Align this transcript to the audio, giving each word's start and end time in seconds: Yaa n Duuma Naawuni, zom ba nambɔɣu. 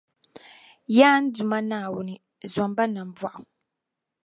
Yaa 0.97 1.17
n 1.21 1.25
Duuma 1.33 1.59
Naawuni, 1.69 2.15
zom 2.51 2.71
ba 2.75 2.83
nambɔɣu. 2.93 3.41